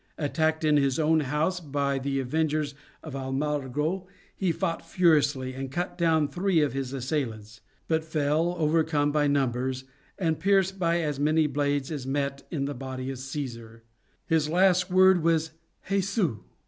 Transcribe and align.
Attacked 0.17 0.63
in 0.63 0.77
his 0.77 0.97
own 0.97 1.19
house 1.19 1.59
by 1.59 1.99
the 1.99 2.19
avengers 2.19 2.73
of 3.03 3.15
Almagro, 3.15 4.07
he 4.35 4.51
fought 4.51 4.83
furiously, 4.83 5.53
and 5.53 5.71
cut 5.71 5.95
down 5.95 6.27
three 6.27 6.59
of 6.61 6.73
his 6.73 6.91
assailants; 6.91 7.61
but 7.87 8.03
fell, 8.03 8.55
overcome 8.57 9.11
by 9.11 9.27
numbers, 9.27 9.83
and 10.17 10.39
pierced 10.39 10.79
by 10.79 11.01
as 11.01 11.19
many 11.19 11.45
blades 11.45 11.91
as 11.91 12.07
met 12.07 12.41
in 12.49 12.65
the 12.65 12.73
body 12.73 13.11
of 13.11 13.19
Cæsar. 13.19 13.81
His 14.25 14.49
last 14.49 14.89
word 14.89 15.21
was 15.21 15.51
"Jesu!" 15.87 16.39